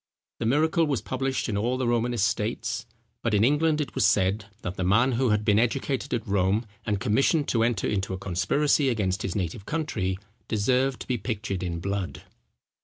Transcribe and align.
The 0.39 0.47
miracle 0.47 0.85
was 0.87 0.99
published 0.99 1.47
in 1.47 1.55
all 1.55 1.77
the 1.77 1.87
Romanist 1.87 2.25
states; 2.25 2.87
but 3.21 3.35
in 3.35 3.43
England, 3.43 3.79
it 3.79 3.93
was 3.93 4.03
said, 4.03 4.45
that 4.63 4.75
the 4.75 4.83
man 4.83 5.11
who 5.11 5.29
had 5.29 5.45
been 5.45 5.59
educated 5.59 6.11
at 6.11 6.27
Rome, 6.27 6.65
and 6.87 6.99
commissioned 6.99 7.47
to 7.49 7.61
enter 7.63 7.85
into 7.87 8.11
a 8.11 8.17
conspiracy 8.17 8.89
against 8.89 9.21
his 9.21 9.35
native 9.35 9.67
country, 9.67 10.17
deserved 10.47 11.01
to 11.01 11.07
be 11.07 11.19
pictured 11.19 11.61
in 11.61 11.79
blood. 11.79 12.23